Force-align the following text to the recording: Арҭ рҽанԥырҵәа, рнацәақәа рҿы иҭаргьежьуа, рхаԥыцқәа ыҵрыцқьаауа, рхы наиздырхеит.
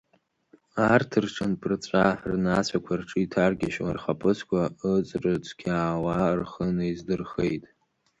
Арҭ 0.91 1.11
рҽанԥырҵәа, 1.23 2.05
рнацәақәа 2.31 2.93
рҿы 2.99 3.17
иҭаргьежьуа, 3.25 3.95
рхаԥыцқәа 3.95 4.61
ыҵрыцқьаауа, 4.93 6.35
рхы 6.39 6.65
наиздырхеит. 6.75 7.63